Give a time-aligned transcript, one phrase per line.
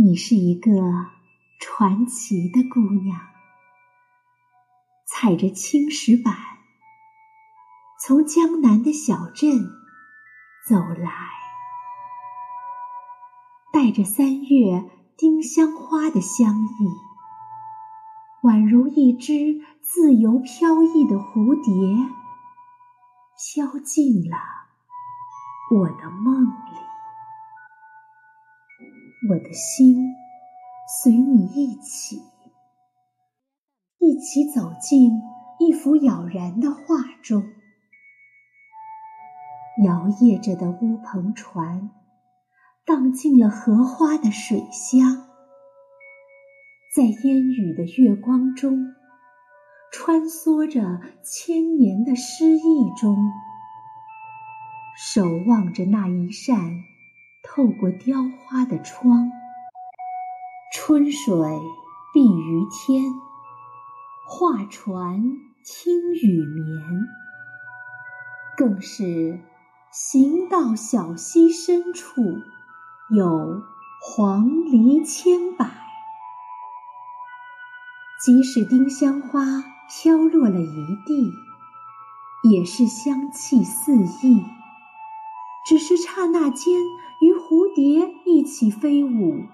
[0.00, 0.70] 你是一个
[1.58, 3.18] 传奇的姑娘，
[5.04, 6.36] 踩着青石板，
[8.00, 9.58] 从江南的小镇
[10.68, 11.10] 走来，
[13.72, 22.14] 带着三月丁香花的香意，宛如一只自由飘逸的蝴蝶，
[23.36, 24.38] 飘进了
[25.72, 26.87] 我的梦里。
[29.30, 30.14] 我的心
[31.02, 32.22] 随你一起，
[33.98, 35.20] 一起走进
[35.58, 37.42] 一幅杳然的画中。
[39.84, 41.90] 摇曳着的乌篷船，
[42.86, 45.26] 荡进了荷花的水乡，
[46.96, 48.78] 在烟雨的月光中，
[49.92, 53.14] 穿梭着千年的诗意中，
[54.96, 56.56] 守望着那一扇。
[57.58, 59.32] 透过雕花的窗，
[60.72, 61.34] 春水
[62.14, 63.02] 碧于天，
[64.24, 65.20] 画船
[65.64, 67.08] 听雨眠。
[68.56, 69.40] 更是
[69.90, 72.22] 行到小溪深处，
[73.10, 73.60] 有
[74.00, 75.68] 黄鹂千百。
[78.24, 81.32] 即使丁香花飘落了一地，
[82.48, 84.44] 也是香气四溢。
[85.66, 86.80] 只是刹那间，
[87.20, 89.46] 与蝴蝶一起飞舞，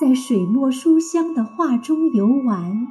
[0.00, 2.86] 在水墨书香的画中游玩，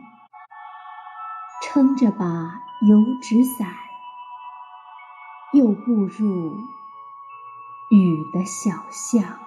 [1.64, 3.74] 撑着把油纸伞，
[5.54, 6.58] 又步入
[7.90, 9.41] 雨的小巷。